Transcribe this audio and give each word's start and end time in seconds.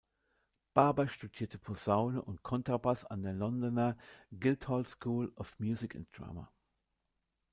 Barber 0.73 1.07
studierte 1.07 1.59
Posaune 1.59 2.23
und 2.23 2.41
Kontrabass 2.41 3.05
an 3.05 3.21
der 3.21 3.33
Londoner 3.33 3.97
Guildhall 4.31 4.83
School 4.87 5.31
of 5.35 5.59
Music 5.59 5.95
and 5.95 6.07
Drama. 6.17 6.51